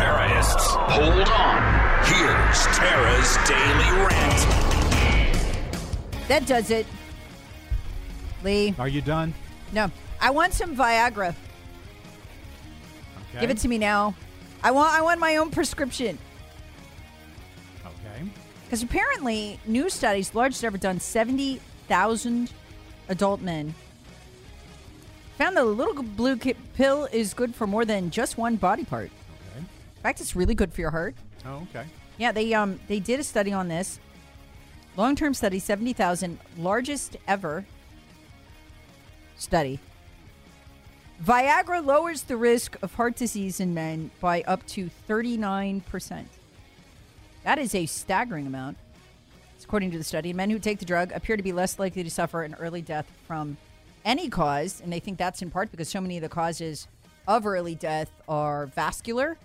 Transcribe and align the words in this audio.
Attention 0.00 0.30
terrorists, 0.40 0.66
hold 0.66 1.28
on. 1.28 1.60
Here's 2.04 2.66
Tara's 2.74 3.36
Daily 3.46 3.90
Rant. 4.06 4.40
That 6.26 6.46
does 6.46 6.70
it. 6.70 6.86
Lee. 8.42 8.74
Are 8.78 8.88
you 8.88 9.02
done? 9.02 9.34
No. 9.72 9.90
I 10.18 10.30
want 10.30 10.54
some 10.54 10.74
Viagra. 10.74 11.34
Okay. 13.28 13.40
Give 13.40 13.50
it 13.50 13.58
to 13.58 13.68
me 13.68 13.76
now. 13.76 14.14
I 14.62 14.70
want 14.70 14.94
I 14.94 15.02
want 15.02 15.20
my 15.20 15.36
own 15.36 15.50
prescription. 15.50 16.18
Okay. 17.84 18.24
Because 18.64 18.82
apparently, 18.82 19.60
new 19.66 19.90
studies, 19.90 20.34
largest 20.34 20.64
ever 20.64 20.78
done, 20.78 20.98
70,000 20.98 22.50
adult 23.10 23.42
men, 23.42 23.74
found 25.36 25.56
the 25.58 25.64
little 25.64 26.02
blue 26.02 26.38
pill 26.38 27.06
is 27.12 27.34
good 27.34 27.54
for 27.54 27.66
more 27.66 27.84
than 27.84 28.10
just 28.10 28.38
one 28.38 28.56
body 28.56 28.84
part. 28.84 29.10
In 30.00 30.02
fact, 30.02 30.22
it's 30.22 30.34
really 30.34 30.54
good 30.54 30.72
for 30.72 30.80
your 30.80 30.90
heart. 30.90 31.14
Oh, 31.44 31.66
okay. 31.68 31.84
Yeah, 32.16 32.32
they 32.32 32.54
um 32.54 32.80
they 32.88 33.00
did 33.00 33.20
a 33.20 33.22
study 33.22 33.52
on 33.52 33.68
this. 33.68 34.00
Long 34.96 35.14
term 35.14 35.34
study, 35.34 35.58
seventy 35.58 35.92
thousand, 35.92 36.38
largest 36.56 37.18
ever 37.28 37.66
study. 39.36 39.78
Viagra 41.22 41.84
lowers 41.84 42.22
the 42.22 42.38
risk 42.38 42.78
of 42.80 42.94
heart 42.94 43.14
disease 43.14 43.60
in 43.60 43.74
men 43.74 44.10
by 44.22 44.40
up 44.46 44.66
to 44.68 44.88
thirty 45.06 45.36
nine 45.36 45.82
percent. 45.82 46.28
That 47.44 47.58
is 47.58 47.74
a 47.74 47.84
staggering 47.84 48.46
amount. 48.46 48.78
It's 49.54 49.66
according 49.66 49.90
to 49.90 49.98
the 49.98 50.04
study. 50.04 50.32
Men 50.32 50.48
who 50.48 50.58
take 50.58 50.78
the 50.78 50.86
drug 50.86 51.12
appear 51.12 51.36
to 51.36 51.42
be 51.42 51.52
less 51.52 51.78
likely 51.78 52.02
to 52.02 52.10
suffer 52.10 52.42
an 52.42 52.56
early 52.58 52.80
death 52.80 53.06
from 53.26 53.58
any 54.06 54.30
cause, 54.30 54.80
and 54.80 54.90
they 54.90 54.98
think 54.98 55.18
that's 55.18 55.42
in 55.42 55.50
part 55.50 55.70
because 55.70 55.90
so 55.90 56.00
many 56.00 56.16
of 56.16 56.22
the 56.22 56.28
causes 56.30 56.88
of 57.28 57.46
early 57.46 57.74
death 57.74 58.10
are 58.26 58.64
vascular 58.68 59.36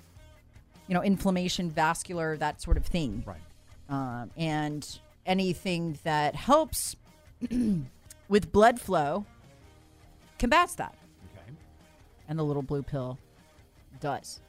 you 0.87 0.93
know, 0.93 1.03
inflammation, 1.03 1.71
vascular, 1.71 2.37
that 2.37 2.61
sort 2.61 2.77
of 2.77 2.85
thing. 2.85 3.23
Right. 3.25 3.37
Um, 3.89 4.31
and 4.37 4.99
anything 5.25 5.99
that 6.03 6.35
helps 6.35 6.95
with 8.29 8.51
blood 8.51 8.79
flow 8.79 9.25
combats 10.39 10.75
that. 10.75 10.95
Okay. 11.33 11.51
And 12.27 12.37
the 12.37 12.43
little 12.43 12.63
blue 12.63 12.83
pill 12.83 13.17
does. 13.99 14.39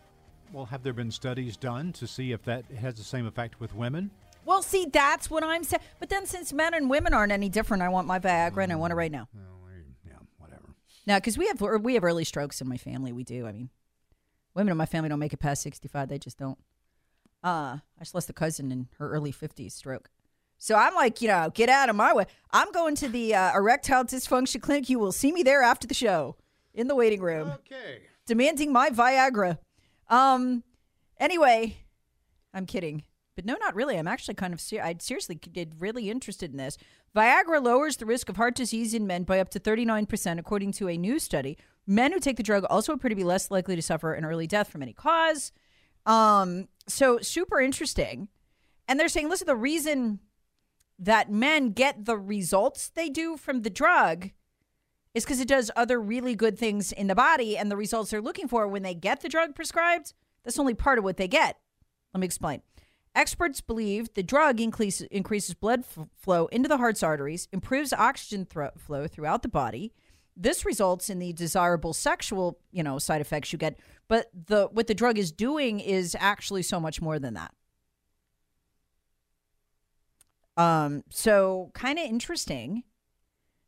Well, 0.52 0.66
have 0.66 0.82
there 0.82 0.92
been 0.92 1.10
studies 1.10 1.56
done 1.56 1.92
to 1.94 2.06
see 2.06 2.32
if 2.32 2.42
that 2.44 2.64
has 2.78 2.94
the 2.94 3.04
same 3.04 3.26
effect 3.26 3.60
with 3.60 3.74
women? 3.74 4.10
Well, 4.44 4.62
see, 4.62 4.86
that's 4.86 5.28
what 5.28 5.42
I'm 5.42 5.64
saying. 5.64 5.82
But 5.98 6.08
then 6.08 6.24
since 6.24 6.52
men 6.52 6.72
and 6.72 6.88
women 6.88 7.12
aren't 7.12 7.32
any 7.32 7.48
different, 7.48 7.82
I 7.82 7.88
want 7.88 8.06
my 8.06 8.20
Viagra 8.20 8.62
and 8.62 8.72
I 8.72 8.76
want 8.76 8.92
it 8.92 8.96
right 8.96 9.10
now. 9.10 9.28
Yeah, 9.34 10.18
whatever. 10.38 10.62
Now, 11.04 11.16
because 11.16 11.36
we 11.36 11.48
have 11.48 11.60
we 11.60 11.94
have 11.94 12.04
early 12.04 12.24
strokes 12.24 12.60
in 12.60 12.68
my 12.68 12.76
family. 12.76 13.12
We 13.12 13.24
do. 13.24 13.46
I 13.46 13.52
mean, 13.52 13.70
women 14.56 14.72
in 14.72 14.76
my 14.78 14.86
family 14.86 15.08
don't 15.08 15.18
make 15.20 15.32
it 15.32 15.36
past 15.38 15.62
65. 15.62 16.08
They 16.08 16.18
just 16.18 16.38
don't. 16.38 16.58
Uh, 17.44 17.78
I 17.78 18.00
just 18.00 18.14
lost 18.14 18.28
a 18.30 18.32
cousin 18.32 18.72
in 18.72 18.88
her 18.98 19.08
early 19.10 19.30
50s 19.32 19.72
stroke. 19.72 20.10
So 20.58 20.74
I'm 20.74 20.94
like, 20.94 21.20
you 21.20 21.28
know, 21.28 21.50
get 21.54 21.68
out 21.68 21.90
of 21.90 21.96
my 21.96 22.14
way. 22.14 22.24
I'm 22.50 22.72
going 22.72 22.96
to 22.96 23.08
the 23.08 23.34
uh, 23.34 23.52
erectile 23.54 24.04
dysfunction 24.04 24.60
clinic. 24.62 24.88
You 24.88 24.98
will 24.98 25.12
see 25.12 25.30
me 25.30 25.42
there 25.42 25.62
after 25.62 25.86
the 25.86 25.94
show 25.94 26.36
in 26.72 26.88
the 26.88 26.94
waiting 26.94 27.20
room, 27.20 27.50
Okay. 27.50 28.00
demanding 28.26 28.72
my 28.72 28.88
Viagra. 28.88 29.58
Um, 30.08 30.64
anyway, 31.20 31.76
I'm 32.54 32.64
kidding. 32.64 33.02
But 33.36 33.44
no, 33.44 33.56
not 33.60 33.74
really. 33.74 33.98
I'm 33.98 34.08
actually 34.08 34.34
kind 34.34 34.54
of 34.54 34.60
ser- 34.60 34.82
I 34.82 34.96
seriously 34.98 35.34
get 35.34 35.72
really 35.78 36.10
interested 36.10 36.50
in 36.50 36.56
this. 36.56 36.78
Viagra 37.14 37.62
lowers 37.62 37.98
the 37.98 38.06
risk 38.06 38.30
of 38.30 38.36
heart 38.36 38.54
disease 38.54 38.94
in 38.94 39.06
men 39.06 39.24
by 39.24 39.38
up 39.38 39.50
to 39.50 39.60
39%, 39.60 40.38
according 40.38 40.72
to 40.72 40.88
a 40.88 40.96
new 40.96 41.18
study. 41.18 41.58
Men 41.86 42.12
who 42.12 42.18
take 42.18 42.38
the 42.38 42.42
drug 42.42 42.64
also 42.64 42.94
appear 42.94 43.10
to 43.10 43.14
be 43.14 43.24
less 43.24 43.50
likely 43.50 43.76
to 43.76 43.82
suffer 43.82 44.14
an 44.14 44.24
early 44.24 44.46
death 44.46 44.68
from 44.68 44.82
any 44.82 44.94
cause. 44.94 45.52
Um, 46.06 46.68
so 46.88 47.18
super 47.18 47.60
interesting. 47.60 48.28
And 48.88 48.98
they're 48.98 49.08
saying, 49.08 49.28
listen, 49.28 49.46
the 49.46 49.54
reason 49.54 50.20
that 50.98 51.30
men 51.30 51.72
get 51.72 52.06
the 52.06 52.16
results 52.16 52.88
they 52.88 53.10
do 53.10 53.36
from 53.36 53.62
the 53.62 53.70
drug 53.70 54.30
is 55.12 55.24
because 55.24 55.40
it 55.40 55.48
does 55.48 55.70
other 55.76 56.00
really 56.00 56.34
good 56.34 56.58
things 56.58 56.92
in 56.92 57.06
the 57.06 57.14
body, 57.14 57.56
and 57.56 57.70
the 57.70 57.76
results 57.76 58.10
they're 58.10 58.20
looking 58.20 58.48
for 58.48 58.68
when 58.68 58.82
they 58.82 58.94
get 58.94 59.20
the 59.20 59.28
drug 59.28 59.54
prescribed, 59.54 60.12
that's 60.44 60.58
only 60.58 60.74
part 60.74 60.98
of 60.98 61.04
what 61.04 61.16
they 61.16 61.28
get. 61.28 61.58
Let 62.12 62.20
me 62.20 62.26
explain. 62.26 62.60
Experts 63.16 63.62
believe 63.62 64.12
the 64.12 64.22
drug 64.22 64.60
increase, 64.60 65.00
increases 65.00 65.54
blood 65.54 65.80
f- 65.80 66.06
flow 66.14 66.46
into 66.46 66.68
the 66.68 66.76
heart's 66.76 67.02
arteries, 67.02 67.48
improves 67.50 67.94
oxygen 67.94 68.44
thro- 68.44 68.72
flow 68.76 69.06
throughout 69.06 69.42
the 69.42 69.48
body. 69.48 69.94
This 70.36 70.66
results 70.66 71.08
in 71.08 71.18
the 71.18 71.32
desirable 71.32 71.94
sexual, 71.94 72.58
you 72.70 72.82
know, 72.82 72.98
side 72.98 73.22
effects 73.22 73.54
you 73.54 73.58
get. 73.58 73.80
But 74.06 74.26
the 74.34 74.68
what 74.70 74.86
the 74.86 74.94
drug 74.94 75.18
is 75.18 75.32
doing 75.32 75.80
is 75.80 76.14
actually 76.20 76.62
so 76.62 76.78
much 76.78 77.00
more 77.00 77.18
than 77.18 77.32
that. 77.34 77.54
Um, 80.58 81.02
so 81.08 81.70
kind 81.72 81.98
of 81.98 82.04
interesting. 82.04 82.84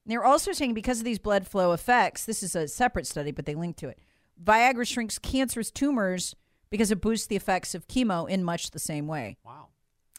And 0.05 0.13
they're 0.13 0.25
also 0.25 0.53
saying 0.53 0.75
because 0.75 0.99
of 0.99 1.05
these 1.05 1.19
blood 1.19 1.47
flow 1.47 1.73
effects, 1.73 2.27
this 2.27 2.43
is 2.43 2.55
a 2.55 2.69
separate 2.69 3.07
study, 3.07 3.31
but 3.31 3.47
they 3.47 3.55
link 3.55 3.77
to 3.79 3.89
it. 3.89 3.99
Viagra 4.43 4.87
shrinks 4.87 5.19
cancerous 5.19 5.71
tumors 5.71 6.35
because 6.71 6.91
it 6.91 7.01
boosts 7.01 7.27
the 7.27 7.37
effects 7.37 7.75
of 7.75 7.87
chemo 7.89 8.29
in 8.29 8.45
much 8.45 8.71
the 8.71 8.79
same 8.79 9.07
way. 9.07 9.37
Wow. 9.45 9.69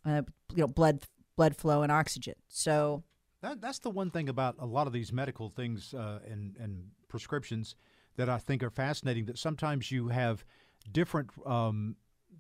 Uh, 0.06 0.22
you 0.54 0.62
know, 0.62 0.68
blood 0.68 1.04
blood 1.36 1.56
flow 1.56 1.82
and 1.84 1.92
oxygen. 1.92 2.36
So 2.48 3.04
That, 3.42 3.62
that's 3.62 3.80
the 3.80 3.90
one 3.90 4.12
thing 4.12 4.28
about 4.30 4.56
a 4.60 4.66
lot 4.66 4.88
of 4.88 4.94
these 4.94 5.14
medical 5.14 5.50
things 5.50 5.94
uh, 5.94 6.20
and, 6.30 6.56
and 6.60 6.92
prescriptions 7.08 7.76
that 8.18 8.28
I 8.30 8.38
think 8.40 8.62
are 8.64 8.70
fascinating. 8.70 9.26
That 9.26 9.38
sometimes 9.38 9.92
you 9.92 10.10
have 10.10 10.44
different 10.92 11.30
um, 11.46 11.96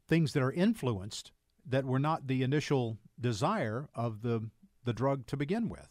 things 0.08 0.34
that 0.34 0.44
are 0.44 0.52
influenced 0.52 1.32
that 1.66 1.86
were 1.86 2.00
not 2.00 2.28
the 2.28 2.44
initial 2.44 2.98
desire 3.20 3.90
of 3.96 4.22
the 4.22 4.50
the 4.86 4.94
drug 4.94 5.28
to 5.28 5.38
begin 5.38 5.70
with. 5.70 5.90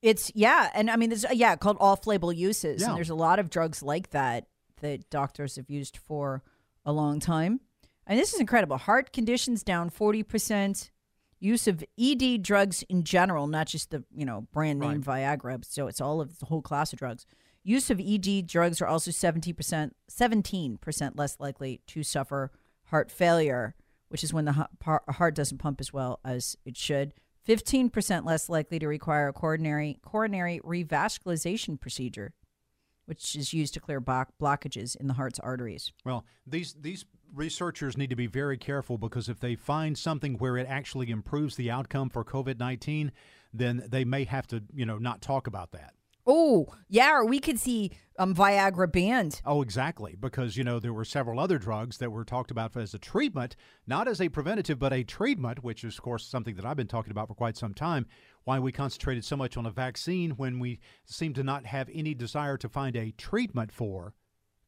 It's 0.00 0.32
yeah, 0.34 0.68
and 0.74 0.90
I 0.90 0.96
mean, 0.96 1.10
there's 1.10 1.24
yeah 1.32 1.54
called 1.56 1.76
off-label 1.80 2.32
uses, 2.32 2.80
Yeah. 2.82 2.88
and 2.88 2.96
there's 2.96 3.10
a 3.10 3.14
lot 3.14 3.38
of 3.38 3.50
drugs 3.50 3.82
like 3.82 4.10
that 4.10 4.46
that 4.82 5.10
doctors 5.10 5.56
have 5.56 5.70
used 5.70 5.96
for 5.96 6.42
a 6.84 6.92
long 6.92 7.18
time. 7.18 7.60
And 8.06 8.18
this 8.18 8.34
is 8.34 8.40
incredible. 8.40 8.76
Heart 8.76 9.12
conditions 9.12 9.62
down 9.62 9.90
forty 9.90 10.22
percent. 10.22 10.90
Use 11.40 11.66
of 11.66 11.82
ED 11.98 12.42
drugs 12.42 12.84
in 12.88 13.02
general, 13.02 13.48
not 13.48 13.66
just 13.66 13.90
the 13.90 14.04
you 14.14 14.24
know 14.24 14.46
brand 14.52 14.78
name 14.78 15.02
Viagra. 15.02 15.64
So 15.64 15.86
it's 15.86 16.00
all 16.00 16.20
of 16.20 16.38
the 16.38 16.46
whole 16.46 16.62
class 16.62 16.92
of 16.92 16.98
drugs. 16.98 17.26
Use 17.64 17.90
of 17.90 18.00
ED 18.00 18.46
drugs 18.46 18.80
are 18.80 18.86
also 18.86 19.10
seventy 19.10 19.52
percent, 19.52 19.96
seventeen 20.08 20.76
percent 20.76 21.16
less 21.16 21.38
likely 21.40 21.80
to 21.88 22.02
suffer 22.02 22.52
heart 22.86 23.10
failure, 23.10 23.74
which 24.08 24.22
is 24.22 24.34
when 24.34 24.44
the 24.44 24.68
heart 24.84 25.34
doesn't 25.34 25.58
pump 25.58 25.80
as 25.80 25.92
well 25.92 26.20
as 26.24 26.56
it 26.64 26.76
should. 26.76 27.14
15% 27.46 28.24
less 28.24 28.48
likely 28.48 28.78
to 28.78 28.86
require 28.86 29.28
a 29.28 29.32
coronary 29.32 29.98
coronary 30.02 30.60
revascularization 30.64 31.80
procedure, 31.80 32.34
which 33.06 33.36
is 33.36 33.52
used 33.52 33.74
to 33.74 33.80
clear 33.80 34.00
block- 34.00 34.32
blockages 34.40 34.96
in 34.96 35.06
the 35.06 35.14
heart's 35.14 35.38
arteries. 35.38 35.92
Well, 36.04 36.24
these 36.46 36.74
these 36.80 37.04
researchers 37.34 37.96
need 37.96 38.10
to 38.10 38.16
be 38.16 38.26
very 38.26 38.58
careful 38.58 38.98
because 38.98 39.28
if 39.28 39.40
they 39.40 39.54
find 39.54 39.96
something 39.96 40.34
where 40.34 40.56
it 40.56 40.66
actually 40.68 41.10
improves 41.10 41.56
the 41.56 41.70
outcome 41.70 42.10
for 42.10 42.24
COVID 42.24 42.58
nineteen, 42.58 43.12
then 43.52 43.84
they 43.88 44.04
may 44.04 44.24
have 44.24 44.46
to 44.48 44.62
you 44.74 44.86
know 44.86 44.98
not 44.98 45.22
talk 45.22 45.46
about 45.46 45.72
that. 45.72 45.94
Oh, 46.24 46.66
yeah, 46.88 47.12
or 47.12 47.26
we 47.26 47.40
could 47.40 47.58
see 47.58 47.90
um, 48.16 48.32
Viagra 48.32 48.90
banned. 48.90 49.40
Oh, 49.44 49.60
exactly. 49.60 50.14
Because, 50.18 50.56
you 50.56 50.62
know, 50.62 50.78
there 50.78 50.92
were 50.92 51.04
several 51.04 51.40
other 51.40 51.58
drugs 51.58 51.98
that 51.98 52.12
were 52.12 52.24
talked 52.24 52.52
about 52.52 52.76
as 52.76 52.94
a 52.94 52.98
treatment, 53.00 53.56
not 53.88 54.06
as 54.06 54.20
a 54.20 54.28
preventative, 54.28 54.78
but 54.78 54.92
a 54.92 55.02
treatment, 55.02 55.64
which 55.64 55.82
is, 55.82 55.98
of 55.98 56.02
course, 56.02 56.24
something 56.24 56.54
that 56.54 56.64
I've 56.64 56.76
been 56.76 56.86
talking 56.86 57.10
about 57.10 57.26
for 57.26 57.34
quite 57.34 57.56
some 57.56 57.74
time. 57.74 58.06
Why 58.44 58.58
we 58.58 58.72
concentrated 58.72 59.24
so 59.24 59.36
much 59.36 59.56
on 59.56 59.66
a 59.66 59.70
vaccine 59.70 60.32
when 60.32 60.58
we 60.58 60.80
seem 61.04 61.32
to 61.34 61.42
not 61.42 61.66
have 61.66 61.88
any 61.92 62.14
desire 62.14 62.56
to 62.58 62.68
find 62.68 62.96
a 62.96 63.12
treatment 63.12 63.70
for 63.72 64.14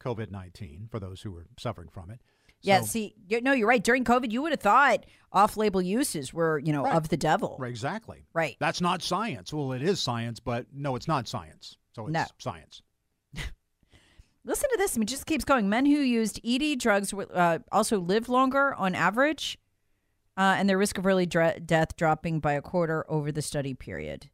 COVID 0.00 0.31
19 0.31 0.88
for 0.91 1.00
those 1.00 1.23
who 1.23 1.32
were 1.32 1.47
suffering 1.59 1.88
from 1.88 2.11
it. 2.11 2.21
Yeah, 2.61 2.81
So- 2.81 2.87
see, 2.87 3.15
you- 3.29 3.41
no, 3.43 3.53
you're 3.53 3.69
right. 3.69 3.82
During 3.82 4.05
COVID, 4.05 4.31
you 4.32 4.41
would 4.43 4.53
have 4.53 4.61
thought 4.61 5.05
off-label 5.32 5.82
uses 5.82 6.32
were, 6.32 6.59
you 6.59 6.73
know, 6.73 6.85
Right. 6.85 6.94
of 6.94 7.09
the 7.11 7.17
devil. 7.17 7.56
Right, 7.59 7.69
exactly. 7.71 8.26
Right. 8.32 8.56
That's 8.61 8.81
not 8.81 9.03
science. 9.03 9.53
Well, 9.53 9.73
it 9.73 9.82
is 9.82 10.00
science, 10.00 10.41
but 10.41 10.67
no, 10.73 10.94
it's 10.97 11.09
not 11.09 11.29
science. 11.29 11.77
So 11.94 12.06
it's 12.06 12.12
No. 12.12 12.25
science. 12.38 12.81
Listen 14.44 14.69
to 14.70 14.77
this. 14.79 14.97
I 14.97 14.99
mean, 14.99 15.05
it 15.05 15.09
just 15.09 15.27
keeps 15.27 15.44
going. 15.44 15.69
Men 15.69 15.87
who 15.87 15.93
used 15.97 16.38
ED 16.44 16.77
drugs 16.77 17.12
uh, 17.15 17.59
also 17.73 17.99
live 17.99 18.29
longer 18.29 18.75
on 18.75 18.94
average, 18.94 19.59
uh, 20.36 20.56
and 20.58 20.69
their 20.69 20.78
risk 20.78 20.98
of 20.98 21.06
early 21.06 21.26
dre- 21.26 21.60
death 21.64 21.96
dropping 21.96 22.40
by 22.40 22.52
a 22.52 22.62
quarter 22.62 23.04
over 23.08 23.31
the 23.31 23.42
study 23.42 23.75
period. 23.75 24.31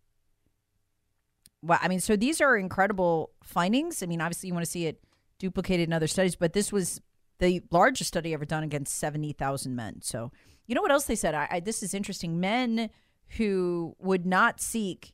Well, 1.62 1.78
I 1.82 1.88
mean, 1.88 2.00
so 2.00 2.16
these 2.16 2.40
are 2.40 2.56
incredible 2.56 3.32
findings. 3.42 4.02
I 4.02 4.06
mean, 4.06 4.20
obviously, 4.20 4.48
you 4.48 4.54
want 4.54 4.64
to 4.64 4.70
see 4.70 4.86
it 4.86 5.02
duplicated 5.38 5.88
in 5.88 5.92
other 5.92 6.06
studies, 6.06 6.36
but 6.36 6.52
this 6.52 6.72
was 6.72 7.00
the 7.38 7.62
largest 7.70 8.08
study 8.08 8.32
ever 8.32 8.44
done 8.44 8.62
against 8.62 8.98
70,000 8.98 9.74
men. 9.74 10.00
So, 10.02 10.32
you 10.66 10.74
know 10.74 10.82
what 10.82 10.90
else 10.90 11.04
they 11.04 11.16
said? 11.16 11.34
I, 11.34 11.48
I, 11.50 11.60
this 11.60 11.82
is 11.82 11.92
interesting. 11.92 12.40
Men 12.40 12.90
who 13.36 13.94
would 13.98 14.24
not 14.24 14.60
seek 14.60 15.12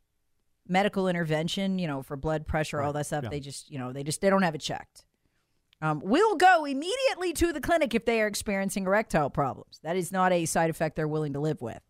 medical 0.69 1.09
intervention, 1.09 1.79
you 1.79 1.87
know, 1.87 2.03
for 2.03 2.17
blood 2.17 2.47
pressure, 2.47 2.81
all 2.81 2.93
that 2.93 3.07
stuff, 3.07 3.25
yeah. 3.25 3.31
they 3.31 3.41
just, 3.41 3.71
you 3.71 3.79
know, 3.79 3.93
they 3.93 4.03
just, 4.03 4.21
they 4.21 4.31
don't 4.31 4.43
have 4.43 4.55
it 4.55 4.61
checked. 4.61 5.05
Um, 5.83 6.01
will 6.03 6.37
go 6.37 6.65
immediately 6.65 7.33
to 7.35 7.53
the 7.53 7.61
clinic 7.61 7.95
if 7.95 8.07
they 8.07 8.23
are 8.23 8.27
experiencing 8.27 8.87
erectile 8.87 9.29
problems. 9.29 9.79
That 9.83 9.95
is 9.97 10.11
not 10.11 10.33
a 10.33 10.47
side 10.47 10.71
effect 10.71 10.97
they're 10.97 11.07
willing 11.07 11.35
to 11.35 11.41
live 11.41 11.61
with. 11.61 11.81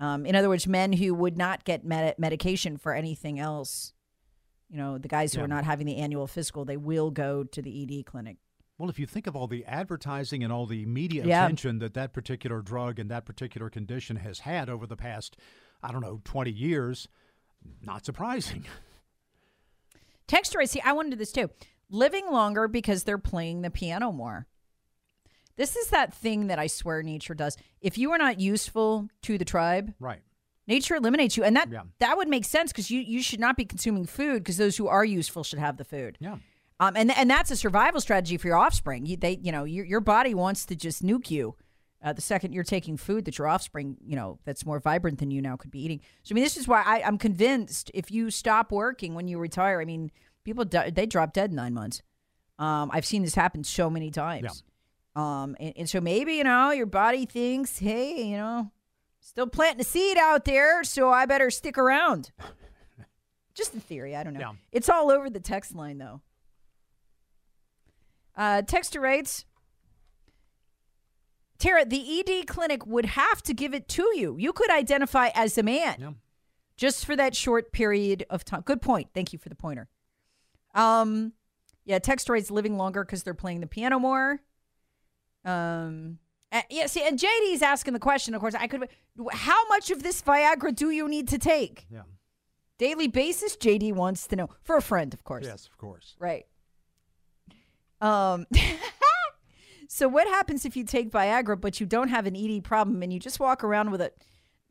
Um, 0.00 0.24
in 0.24 0.34
other 0.34 0.48
words, 0.48 0.66
men 0.66 0.92
who 0.94 1.12
would 1.14 1.36
not 1.36 1.64
get 1.64 1.84
med- 1.84 2.18
medication 2.18 2.78
for 2.78 2.94
anything 2.94 3.38
else, 3.38 3.92
you 4.70 4.78
know, 4.78 4.96
the 4.98 5.08
guys 5.08 5.34
who 5.34 5.40
Yeah. 5.40 5.44
are 5.44 5.48
not 5.48 5.64
having 5.64 5.86
the 5.86 5.96
annual 5.98 6.26
physical, 6.26 6.64
they 6.64 6.78
will 6.78 7.10
go 7.10 7.44
to 7.44 7.60
the 7.62 7.82
ED 7.82 8.04
clinic. 8.04 8.38
Well, 8.78 8.88
if 8.90 8.98
you 8.98 9.06
think 9.06 9.26
of 9.26 9.36
all 9.36 9.46
the 9.46 9.64
advertising 9.66 10.42
and 10.42 10.52
all 10.52 10.66
the 10.66 10.84
media 10.86 11.24
Yeah. 11.26 11.44
attention 11.44 11.78
that 11.80 11.94
that 11.94 12.12
particular 12.14 12.60
drug 12.62 12.98
and 12.98 13.10
that 13.10 13.24
particular 13.26 13.68
condition 13.70 14.16
has 14.16 14.40
had 14.40 14.68
over 14.70 14.86
the 14.86 14.96
past, 14.96 15.36
I 15.82 15.92
don't 15.92 16.00
know, 16.00 16.22
20 16.24 16.50
years, 16.50 17.06
not 17.82 18.04
surprising. 18.04 18.64
Texture, 20.26 20.60
I 20.60 20.64
see. 20.64 20.80
I 20.80 20.92
wanted 20.92 21.18
this 21.18 21.32
too. 21.32 21.50
Living 21.90 22.30
longer 22.30 22.66
because 22.68 23.04
they're 23.04 23.18
playing 23.18 23.62
the 23.62 23.70
piano 23.70 24.10
more. 24.12 24.46
This 25.56 25.76
is 25.76 25.88
that 25.90 26.12
thing 26.12 26.48
that 26.48 26.58
I 26.58 26.66
swear 26.66 27.02
nature 27.02 27.34
does. 27.34 27.56
If 27.80 27.96
you 27.96 28.10
are 28.12 28.18
not 28.18 28.40
useful 28.40 29.08
to 29.22 29.38
the 29.38 29.44
tribe, 29.44 29.94
Right. 30.00 30.22
nature 30.66 30.96
eliminates 30.96 31.36
you, 31.36 31.44
and 31.44 31.54
that 31.56 31.70
Yeah. 31.70 31.82
that 32.00 32.16
would 32.16 32.28
make 32.28 32.44
sense 32.44 32.72
because 32.72 32.90
you 32.90 33.00
you 33.00 33.22
should 33.22 33.38
not 33.40 33.56
be 33.56 33.64
consuming 33.64 34.06
food 34.06 34.42
because 34.42 34.56
those 34.56 34.76
who 34.76 34.88
are 34.88 35.04
useful 35.04 35.44
should 35.44 35.60
have 35.60 35.76
the 35.76 35.84
food. 35.84 36.16
Yeah. 36.20 36.38
Um, 36.80 36.96
and 36.96 37.12
and 37.16 37.30
that's 37.30 37.52
a 37.52 37.56
survival 37.56 38.00
strategy 38.00 38.36
for 38.36 38.48
your 38.48 38.56
offspring. 38.56 39.06
You, 39.06 39.16
they, 39.16 39.38
you 39.40 39.52
know, 39.52 39.62
your 39.64 39.84
your 39.84 40.00
body 40.00 40.34
wants 40.34 40.66
to 40.66 40.74
just 40.74 41.04
nuke 41.04 41.30
you. 41.30 41.54
Uh, 42.02 42.12
the 42.12 42.20
second 42.20 42.52
you're 42.52 42.64
taking 42.64 42.96
food 42.98 43.24
that 43.24 43.38
your 43.38 43.46
offspring, 43.46 43.96
you 44.04 44.16
know, 44.16 44.38
that's 44.44 44.66
more 44.66 44.78
vibrant 44.80 45.18
than 45.20 45.30
you 45.30 45.40
now 45.40 45.56
could 45.56 45.70
be 45.70 45.82
eating. 45.82 46.00
So 46.24 46.32
I 46.32 46.34
mean, 46.34 46.44
this 46.44 46.56
is 46.56 46.66
why 46.68 46.82
I, 46.84 47.00
I'm 47.02 47.16
convinced 47.16 47.90
if 47.94 48.10
you 48.10 48.30
stop 48.30 48.72
working 48.72 49.14
when 49.14 49.28
you 49.28 49.38
retire, 49.38 49.80
I 49.80 49.84
mean, 49.86 50.10
people 50.44 50.64
di- 50.64 50.90
they 50.90 51.06
drop 51.06 51.32
dead 51.32 51.50
in 51.50 51.56
nine 51.56 51.74
months. 51.74 52.02
Um, 52.58 52.90
I've 52.92 53.04
seen 53.06 53.22
this 53.22 53.34
happen 53.34 53.64
so 53.64 53.90
many 53.90 54.10
times. 54.10 54.62
Um, 55.16 55.56
and, 55.58 55.72
and 55.76 55.88
so 55.90 56.00
maybe 56.00 56.34
you 56.34 56.44
know 56.44 56.70
your 56.70 56.86
body 56.86 57.26
thinks, 57.26 57.78
hey, 57.78 58.24
you 58.26 58.36
know, 58.36 58.70
still 59.20 59.46
planting 59.46 59.80
a 59.80 59.84
seed 59.84 60.16
out 60.18 60.44
there, 60.44 60.84
so 60.84 61.10
I 61.10 61.26
better 61.26 61.50
stick 61.50 61.78
around. 61.78 62.30
Just 63.54 63.74
a 63.74 63.80
theory, 63.80 64.16
I 64.16 64.22
don't 64.24 64.34
know. 64.34 64.40
Yeah. 64.40 64.52
It's 64.72 64.88
all 64.88 65.10
over 65.10 65.30
the 65.30 65.38
text 65.40 65.74
line 65.74 65.98
though. 65.98 66.20
Uh, 68.36 68.62
texter 68.62 69.00
writes, 69.00 69.44
Tara, 71.58 71.84
the 71.84 72.20
ED 72.20 72.46
clinic 72.48 72.84
would 72.84 73.04
have 73.06 73.40
to 73.44 73.54
give 73.54 73.72
it 73.74 73.86
to 73.90 74.02
you. 74.16 74.36
You 74.38 74.52
could 74.52 74.70
identify 74.70 75.28
as 75.34 75.56
a 75.56 75.62
man 75.62 75.96
Yeah. 76.00 76.10
just 76.76 77.06
for 77.06 77.14
that 77.14 77.36
short 77.36 77.72
period 77.72 78.26
of 78.28 78.44
time. 78.44 78.62
Good 78.62 78.82
point. 78.82 79.08
Thank 79.14 79.32
you 79.32 79.38
for 79.38 79.48
the 79.48 79.54
pointer. 79.54 79.88
Um, 80.74 81.32
yeah, 81.84 81.98
text 81.98 82.28
writes 82.28 82.50
living 82.50 82.76
longer 82.76 83.04
because 83.04 83.22
they're 83.22 83.34
playing 83.34 83.60
the 83.60 83.66
piano 83.66 83.98
more. 83.98 84.40
Um, 85.44 86.18
uh, 86.50 86.62
yeah, 86.70 86.86
see, 86.86 87.02
and 87.06 87.18
JD's 87.18 87.62
asking 87.62 87.92
the 87.94 87.98
question. 88.00 88.34
Of 88.34 88.40
course, 88.40 88.54
I 88.54 88.66
could. 88.66 88.88
How 89.32 89.66
much 89.68 89.90
of 89.90 90.02
this 90.02 90.22
Viagra 90.22 90.74
do 90.74 90.90
you 90.90 91.08
need 91.08 91.28
to 91.28 91.38
take 91.38 91.86
Yeah. 91.90 92.02
daily 92.78 93.08
basis? 93.08 93.56
JD 93.56 93.92
wants 93.92 94.26
to 94.28 94.36
know 94.36 94.48
for 94.62 94.76
a 94.76 94.82
friend, 94.82 95.12
of 95.12 95.24
course. 95.24 95.44
Yes, 95.46 95.66
of 95.66 95.76
course. 95.78 96.16
Right. 96.18 96.46
Um. 98.00 98.46
so 99.88 100.08
what 100.08 100.26
happens 100.26 100.64
if 100.64 100.76
you 100.76 100.84
take 100.84 101.10
Viagra 101.10 101.60
but 101.60 101.80
you 101.80 101.86
don't 101.86 102.08
have 102.08 102.26
an 102.26 102.34
ED 102.36 102.64
problem 102.64 103.02
and 103.02 103.12
you 103.12 103.20
just 103.20 103.38
walk 103.40 103.62
around 103.62 103.90
with 103.90 104.00
it? 104.00 104.16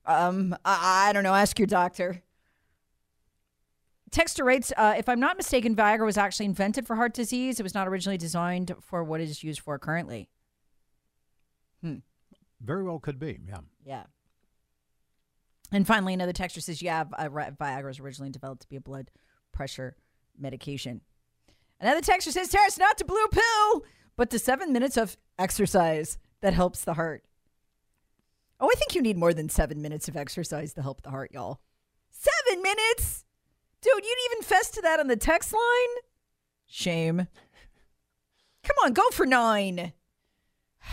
Um, 0.05 0.55
I, 0.65 1.09
I 1.09 1.13
don't 1.13 1.23
know. 1.23 1.33
Ask 1.33 1.57
your 1.59 1.67
doctor. 1.67 2.21
Texter 4.13 4.45
writes, 4.45 4.71
uh, 4.77 4.93
if 4.95 5.09
I'm 5.09 5.19
not 5.19 5.37
mistaken, 5.37 5.75
Viagra 5.75 6.05
was 6.05 6.17
actually 6.17 6.45
invented 6.45 6.85
for 6.85 6.95
heart 6.95 7.13
disease. 7.13 7.59
It 7.59 7.63
was 7.63 7.73
not 7.73 7.87
originally 7.87 8.17
designed 8.17 8.73
for 8.79 9.03
what 9.03 9.19
it 9.19 9.29
is 9.29 9.43
used 9.43 9.61
for 9.61 9.79
currently. 9.79 10.29
Hmm. 11.81 11.97
Very 12.61 12.83
well 12.83 12.99
could 12.99 13.19
be. 13.19 13.39
Yeah. 13.47 13.61
Yeah. 13.83 14.03
And 15.71 15.87
finally, 15.87 16.13
another 16.13 16.31
texter 16.31 16.61
says, 16.61 16.81
yeah, 16.81 17.03
Vi- 17.05 17.51
Viagra 17.59 17.85
was 17.85 17.99
originally 17.99 18.29
developed 18.29 18.61
to 18.61 18.69
be 18.69 18.75
a 18.75 18.81
blood 18.81 19.09
pressure 19.51 19.95
medication. 20.37 21.01
Another 21.81 22.01
texter 22.01 22.31
says, 22.31 22.49
Tara, 22.49 22.67
it's 22.67 22.77
not 22.77 22.99
to 22.99 23.05
blue 23.05 23.27
pill, 23.31 23.83
but 24.15 24.29
to 24.29 24.37
seven 24.37 24.71
minutes 24.71 24.95
of 24.95 25.17
exercise 25.39 26.19
that 26.41 26.53
helps 26.53 26.83
the 26.83 26.93
heart. 26.93 27.23
Oh, 28.59 28.69
I 28.71 28.75
think 28.77 28.93
you 28.93 29.01
need 29.01 29.17
more 29.17 29.33
than 29.33 29.49
seven 29.49 29.81
minutes 29.81 30.07
of 30.07 30.15
exercise 30.15 30.73
to 30.75 30.83
help 30.83 31.01
the 31.01 31.09
heart, 31.09 31.31
y'all. 31.33 31.59
Seven 32.11 32.61
minutes? 32.61 33.25
Dude, 33.83 34.05
you'd 34.05 34.31
even 34.31 34.43
fess 34.43 34.69
to 34.71 34.81
that 34.81 35.01
on 35.01 35.07
the 35.07 35.17
text 35.17 35.51
line? 35.51 36.03
Shame. 36.65 37.27
Come 38.63 38.75
on, 38.83 38.93
go 38.93 39.09
for 39.11 39.25
nine. 39.25 39.93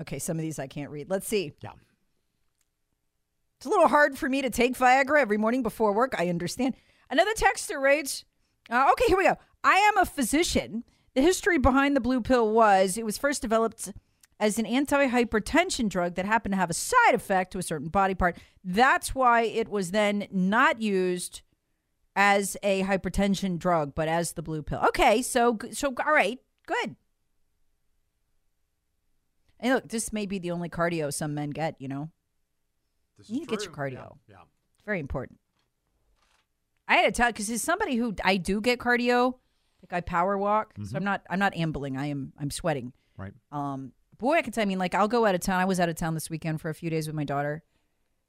Okay, 0.00 0.18
some 0.18 0.36
of 0.36 0.42
these 0.42 0.58
I 0.58 0.66
can't 0.66 0.90
read. 0.90 1.08
Let's 1.10 1.28
see. 1.28 1.52
Yeah. 1.60 1.72
It's 3.56 3.66
a 3.66 3.68
little 3.68 3.86
hard 3.86 4.18
for 4.18 4.28
me 4.28 4.42
to 4.42 4.50
take 4.50 4.76
Viagra 4.76 5.20
every 5.20 5.36
morning 5.36 5.62
before 5.62 5.92
work. 5.92 6.14
I 6.18 6.28
understand. 6.28 6.74
Another 7.08 7.32
texter 7.34 7.80
writes, 7.80 8.24
uh, 8.68 8.88
okay, 8.92 9.04
here 9.06 9.16
we 9.16 9.24
go. 9.24 9.36
I 9.62 9.76
am 9.76 9.98
a 9.98 10.04
physician. 10.04 10.82
The 11.14 11.20
history 11.20 11.58
behind 11.58 11.94
the 11.94 12.00
blue 12.00 12.20
pill 12.20 12.50
was 12.50 12.98
it 12.98 13.04
was 13.04 13.16
first 13.16 13.42
developed 13.42 13.92
as 14.42 14.58
an 14.58 14.66
anti-hypertension 14.66 15.88
drug 15.88 16.16
that 16.16 16.26
happened 16.26 16.52
to 16.52 16.56
have 16.56 16.68
a 16.68 16.74
side 16.74 17.14
effect 17.14 17.52
to 17.52 17.58
a 17.58 17.62
certain 17.62 17.86
body 17.86 18.12
part. 18.12 18.36
That's 18.64 19.14
why 19.14 19.42
it 19.42 19.68
was 19.68 19.92
then 19.92 20.26
not 20.32 20.82
used 20.82 21.42
as 22.16 22.56
a 22.64 22.82
hypertension 22.82 23.56
drug, 23.56 23.94
but 23.94 24.08
as 24.08 24.32
the 24.32 24.42
blue 24.42 24.62
pill. 24.62 24.80
Okay, 24.88 25.22
so 25.22 25.56
so 25.70 25.94
all 26.04 26.12
right, 26.12 26.40
good. 26.66 26.96
And 29.60 29.74
look, 29.74 29.88
this 29.88 30.12
may 30.12 30.26
be 30.26 30.40
the 30.40 30.50
only 30.50 30.68
cardio 30.68 31.14
some 31.14 31.34
men 31.34 31.50
get. 31.50 31.76
You 31.78 31.86
know, 31.86 32.10
This 33.18 33.30
You 33.30 33.36
need 33.36 33.48
to 33.48 33.56
get 33.56 33.64
your 33.64 33.72
cardio. 33.72 34.16
Yeah. 34.28 34.38
it's 34.74 34.84
very 34.84 34.98
important. 34.98 35.38
I 36.88 36.96
had 36.96 37.04
to 37.04 37.12
tell 37.12 37.28
because 37.28 37.48
as 37.48 37.62
somebody 37.62 37.94
who 37.94 38.16
I 38.24 38.38
do 38.38 38.60
get 38.60 38.80
cardio, 38.80 39.34
like 39.84 39.92
I 39.92 40.00
power 40.00 40.36
walk, 40.36 40.74
so 40.84 40.96
I'm 40.96 41.04
not 41.04 41.22
I'm 41.30 41.38
not 41.38 41.56
ambling. 41.56 41.96
I 41.96 42.06
am 42.06 42.32
I'm 42.40 42.50
sweating. 42.50 42.92
Right. 43.16 43.34
Um, 43.52 43.92
boy, 44.22 44.36
I 44.36 44.42
can 44.42 44.52
tell. 44.52 44.62
I 44.62 44.64
mean, 44.64 44.78
like 44.78 44.94
I'll 44.94 45.08
go 45.08 45.26
out 45.26 45.34
of 45.34 45.40
town. 45.42 45.60
I 45.60 45.64
was 45.66 45.78
out 45.80 45.88
of 45.90 45.96
town 45.96 46.14
this 46.14 46.30
weekend 46.30 46.60
for 46.60 46.70
a 46.70 46.74
few 46.74 46.88
days 46.88 47.06
with 47.06 47.14
my 47.14 47.24
daughter, 47.24 47.62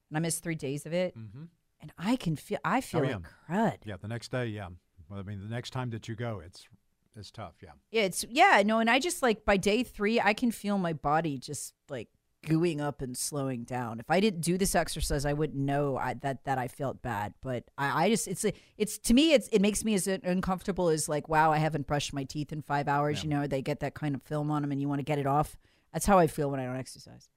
and 0.09 0.17
I 0.17 0.19
missed 0.19 0.43
three 0.43 0.55
days 0.55 0.85
of 0.85 0.91
it. 0.93 1.17
Mm-hmm. 1.17 1.43
And 1.81 1.91
I 1.97 2.15
can 2.17 2.35
feel 2.35 2.59
I 2.65 2.81
feel 2.81 3.01
Oh, 3.01 3.03
yeah. 3.03 3.15
like 3.15 3.23
crud. 3.49 3.77
Yeah. 3.85 3.95
The 4.01 4.07
next 4.07 4.31
day, 4.31 4.47
yeah. 4.47 4.67
Well, 5.09 5.19
I 5.19 5.23
mean, 5.23 5.39
the 5.41 5.53
next 5.53 5.71
time 5.71 5.89
that 5.91 6.07
you 6.07 6.15
go, 6.15 6.41
it's 6.45 6.67
it's 7.15 7.31
tough. 7.31 7.53
Yeah. 7.61 7.69
Yeah, 7.91 8.01
it's 8.03 8.25
yeah, 8.29 8.63
no, 8.65 8.79
and 8.79 8.89
I 8.89 8.99
just 8.99 9.21
like 9.21 9.45
by 9.45 9.57
day 9.57 9.83
three, 9.83 10.19
I 10.19 10.33
can 10.33 10.51
feel 10.51 10.77
my 10.77 10.93
body 10.93 11.37
just 11.37 11.73
like 11.89 12.09
gooing 12.45 12.81
up 12.81 13.01
and 13.01 13.15
slowing 13.17 13.63
down. 13.63 13.99
If 14.01 14.09
I 14.09 14.19
didn't 14.19 14.41
do 14.41 14.57
this 14.57 14.75
exercise, 14.75 15.25
I 15.25 15.31
wouldn't 15.33 15.59
know 15.59 15.95
I, 15.97 16.13
that 16.15 16.43
that 16.45 16.57
I 16.57 16.67
felt 16.67 17.01
bad. 17.01 17.33
But 17.41 17.65
I, 17.77 18.05
I 18.05 18.09
just 18.09 18.27
it's 18.27 18.45
it's 18.77 18.97
to 18.99 19.13
me 19.13 19.33
it's 19.33 19.47
it 19.49 19.61
makes 19.61 19.83
me 19.85 19.93
as 19.93 20.07
uncomfortable 20.07 20.89
as 20.89 21.07
like 21.07 21.29
wow, 21.29 21.51
I 21.51 21.57
haven't 21.57 21.85
brushed 21.85 22.13
my 22.13 22.23
teeth 22.23 22.51
in 22.51 22.61
five 22.61 22.87
hours. 22.87 23.23
You 23.23 23.29
know, 23.29 23.45
they 23.45 23.61
get 23.61 23.81
that 23.81 23.93
kind 23.93 24.15
of 24.15 24.23
film 24.23 24.49
on 24.51 24.61
them, 24.61 24.71
and 24.71 24.81
you 24.81 24.87
want 24.89 24.99
to 24.99 25.03
get 25.05 25.19
it 25.19 25.27
off. 25.27 25.55
That's 25.93 26.05
how 26.05 26.17
I 26.17 26.27
feel 26.27 26.49
when 26.51 26.59
I 26.59 26.65
don't 26.65 26.75
exercise. 26.77 27.29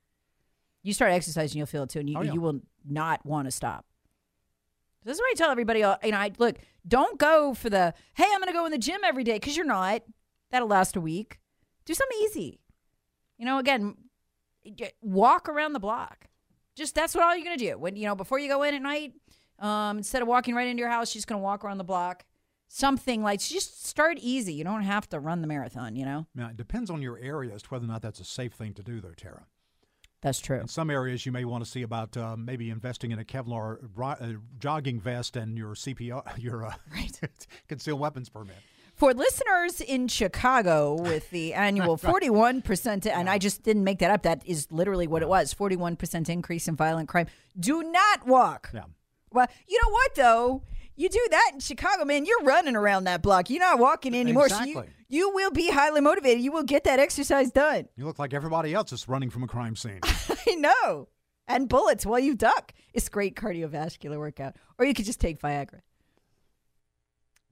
You 0.83 0.93
start 0.93 1.13
exercising, 1.13 1.59
you'll 1.59 1.67
feel 1.67 1.83
it 1.83 1.91
too, 1.91 2.01
and 2.01 2.09
you 2.09 2.17
Oh, 2.19 2.23
yeah. 2.23 2.33
you 2.33 2.41
will 2.41 2.61
not 2.89 3.25
want 3.27 3.47
to 3.47 3.51
stop. 3.51 3.85
This 5.05 5.17
is 5.17 5.21
why 5.21 5.31
I 5.33 5.35
tell 5.37 5.51
everybody. 5.51 5.81
You 5.81 5.85
know, 5.87 6.19
I 6.19 6.33
look, 6.39 6.57
don't 6.87 7.19
go 7.19 7.55
for 7.55 7.71
the 7.71 7.93
hey, 8.15 8.25
I'm 8.33 8.41
going 8.41 8.49
to 8.49 8.53
go 8.53 8.65
in 8.67 8.73
the 8.73 8.79
gym 8.79 9.01
every 9.05 9.23
day 9.25 9.35
because 9.35 9.57
you're 9.57 9.67
not. 9.67 10.03
That'll 10.51 10.69
last 10.69 10.97
a 10.97 11.01
week. 11.01 11.39
Do 11.85 11.95
something 11.95 12.19
easy. 12.23 12.61
You 13.39 13.45
know, 13.47 13.59
again, 13.59 13.95
walk 15.03 15.49
around 15.49 15.75
the 15.75 15.81
block. 15.81 16.27
Just 16.75 16.95
that's 16.95 17.15
what 17.15 17.23
all 17.25 17.35
you're 17.37 17.45
going 17.45 17.59
to 17.59 17.65
do. 17.73 17.79
When 17.79 17.97
you 17.97 18.07
know 18.07 18.15
before 18.17 18.39
you 18.39 18.49
go 18.49 18.63
in 18.63 18.75
at 18.75 18.83
night, 18.83 19.13
um, 19.59 19.99
instead 19.99 20.23
of 20.23 20.29
walking 20.29 20.55
right 20.55 20.67
into 20.67 20.81
your 20.81 20.91
house, 20.91 21.15
you're 21.15 21.19
just 21.21 21.29
going 21.29 21.39
to 21.41 21.45
walk 21.45 21.65
around 21.65 21.79
the 21.79 21.85
block. 21.85 22.25
Something 22.69 23.23
like 23.23 23.41
just 23.41 23.87
start 23.87 24.19
easy. 24.21 24.53
You 24.55 24.65
don't 24.65 24.83
have 24.83 25.09
to 25.11 25.21
run 25.21 25.41
the 25.41 25.47
marathon. 25.47 25.97
You 25.97 26.05
know, 26.05 26.27
Now, 26.35 26.49
it 26.49 26.57
depends 26.57 26.91
on 26.91 27.01
your 27.03 27.19
area 27.19 27.55
as 27.55 27.63
to 27.63 27.69
whether 27.69 27.85
or 27.85 27.89
not 27.89 28.03
that's 28.03 28.21
a 28.21 28.25
safe 28.25 28.53
thing 28.53 28.75
to 28.75 28.83
do, 28.83 29.01
though, 29.01 29.15
Tara. 29.17 29.47
that's 30.21 30.41
true. 30.41 30.59
In 30.61 30.69
some 30.69 30.91
areas, 30.91 31.25
you 31.25 31.33
may 31.33 31.45
want 31.45 31.65
to 31.65 31.71
see 31.71 31.83
about 31.83 32.17
uh, 32.17 32.37
maybe 32.37 32.69
investing 32.71 33.13
in 33.13 33.19
a 33.19 33.25
Kevlar 33.25 33.79
uh, 34.03 34.39
jogging 34.59 34.99
vest 35.01 35.37
and 35.37 35.57
your 35.57 35.75
CPR, 35.75 36.23
your 36.39 36.67
uh, 36.67 36.75
concealed 37.69 38.01
weapons 38.01 38.29
permit. 38.29 38.57
For 38.95 39.13
listeners 39.13 39.81
in 39.83 40.09
Chicago 40.09 40.95
with 40.95 41.29
the 41.31 41.53
annual 41.67 41.97
41%, 41.99 43.07
and 43.07 43.29
I 43.31 43.39
just 43.39 43.63
didn't 43.63 43.85
make 43.85 43.99
that 44.01 44.11
up, 44.11 44.23
that 44.23 44.43
is 44.47 44.67
literally 44.73 45.07
what 45.07 45.23
it 45.23 45.29
was 45.29 45.55
41% 45.55 46.29
increase 46.29 46.67
in 46.67 46.77
violent 46.77 47.09
crime. 47.09 47.27
Do 47.59 47.83
not 47.83 48.27
walk. 48.27 48.71
Yeah. 48.75 48.85
Well, 49.33 49.47
you 49.69 49.79
know 49.85 49.91
what, 49.93 50.15
though? 50.15 50.63
You 50.97 51.11
do 51.11 51.27
that 51.31 51.51
in 51.53 51.61
Chicago, 51.61 52.07
man, 52.07 52.25
you're 52.25 52.43
running 52.43 52.75
around 52.75 53.05
that 53.05 53.21
block. 53.21 53.51
You're 53.51 53.61
not 53.61 53.79
walking 53.79 54.15
anymore. 54.15 54.49
So 54.49 54.65
you, 54.65 54.85
you 55.09 55.31
will 55.31 55.51
be 55.51 55.71
highly 55.71 56.01
motivated. 56.01 56.43
You 56.43 56.53
will 56.53 56.63
get 56.63 56.85
that 56.85 56.99
exercise 56.99 57.51
done. 57.51 57.87
You 57.97 58.07
look 58.07 58.19
like 58.19 58.33
everybody 58.33 58.73
else 58.73 58.93
is 58.93 59.07
running 59.07 59.29
from 59.29 59.43
a 59.43 59.47
crime 59.47 59.77
scene. 59.77 60.01
I 60.05 60.55
know. 60.55 61.09
And 61.47 61.69
bullets 61.69 62.07
while 62.07 62.19
you 62.19 62.35
duck. 62.35 62.73
It's 62.95 63.09
great 63.11 63.37
cardiovascular 63.37 64.19
workout. 64.19 64.57
Or 64.79 64.87
you 64.87 64.95
could 64.95 65.05
just 65.05 65.21
take 65.21 65.39
Viagra. 65.41 65.81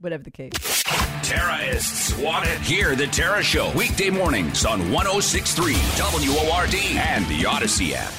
Whatever 0.00 0.22
the 0.22 0.30
case. 0.30 0.82
Terrorists 1.22 2.16
want 2.18 2.46
it. 2.46 2.58
Hear 2.60 2.96
the 2.96 3.06
Tara 3.06 3.42
Show 3.42 3.72
weekday 3.72 4.10
mornings 4.10 4.64
on 4.64 4.90
1063 4.90 5.74
WORD 5.74 6.74
and 6.74 7.26
the 7.26 7.46
Odyssey 7.46 7.94
app. 7.94 8.12